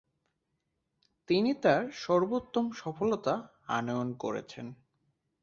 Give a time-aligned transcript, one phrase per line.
[1.29, 3.33] তিনি তার সর্বোত্তম সফলতা
[3.67, 4.65] আনয়ণ করেছেন।